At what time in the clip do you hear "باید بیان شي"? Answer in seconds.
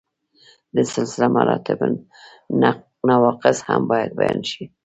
3.91-4.63